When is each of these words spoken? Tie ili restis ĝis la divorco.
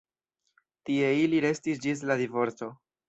Tie 0.89 1.11
ili 1.25 1.41
restis 1.47 1.83
ĝis 1.85 2.03
la 2.13 2.17
divorco. 2.23 2.73